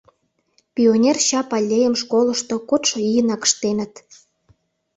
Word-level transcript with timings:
Пионер 0.73 1.17
чап 1.27 1.49
аллейым 1.57 1.95
школышто 2.01 2.55
кодшо 2.69 2.97
ийынак 3.09 3.41
ыштеныт. 3.47 3.93